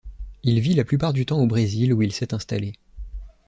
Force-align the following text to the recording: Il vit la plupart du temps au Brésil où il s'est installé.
Il 0.41 0.59
vit 0.61 0.73
la 0.73 0.83
plupart 0.83 1.13
du 1.13 1.27
temps 1.27 1.37
au 1.39 1.45
Brésil 1.45 1.93
où 1.93 2.01
il 2.01 2.11
s'est 2.11 2.33
installé. 2.33 2.73